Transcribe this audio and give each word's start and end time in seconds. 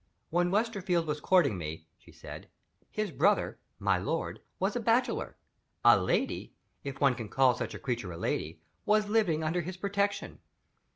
"When 0.31 0.49
Westerfield 0.49 1.05
was 1.05 1.21
courting 1.21 1.59
me," 1.59 1.85
she 1.99 2.11
said, 2.11 2.49
"his 2.89 3.11
brother 3.11 3.59
(my 3.77 3.99
lord) 3.99 4.41
was 4.57 4.75
a 4.75 4.79
bachelor. 4.79 5.37
A 5.85 5.95
lady 5.95 6.55
if 6.83 6.99
one 6.99 7.13
can 7.13 7.29
call 7.29 7.53
such 7.53 7.75
a 7.75 7.79
creature 7.79 8.11
a 8.11 8.17
lady! 8.17 8.61
was 8.83 9.09
living 9.09 9.43
under 9.43 9.61
his 9.61 9.77
protection. 9.77 10.39